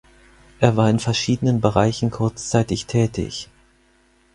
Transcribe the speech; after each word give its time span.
Er 0.59 0.75
war 0.77 0.89
in 0.89 0.97
verschiedenen 0.97 1.61
Bereichen 1.61 2.09
kurzzeitig 2.09 2.87
tätig. 2.87 3.51